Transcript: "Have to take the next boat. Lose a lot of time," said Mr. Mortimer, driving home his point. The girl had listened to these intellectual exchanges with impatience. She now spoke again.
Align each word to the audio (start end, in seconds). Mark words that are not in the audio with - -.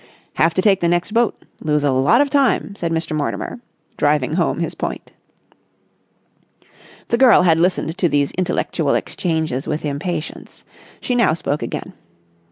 "Have 0.33 0.55
to 0.55 0.63
take 0.63 0.79
the 0.79 0.87
next 0.87 1.11
boat. 1.11 1.39
Lose 1.59 1.83
a 1.83 1.91
lot 1.91 2.21
of 2.21 2.31
time," 2.31 2.75
said 2.75 2.91
Mr. 2.91 3.15
Mortimer, 3.15 3.59
driving 3.97 4.33
home 4.33 4.59
his 4.59 4.73
point. 4.73 5.11
The 7.09 7.19
girl 7.19 7.43
had 7.43 7.59
listened 7.59 7.95
to 7.99 8.09
these 8.09 8.31
intellectual 8.31 8.95
exchanges 8.95 9.67
with 9.67 9.85
impatience. 9.85 10.65
She 11.01 11.13
now 11.13 11.35
spoke 11.35 11.61
again. 11.61 11.93